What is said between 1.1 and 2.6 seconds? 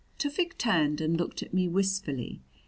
looked at me wistfully.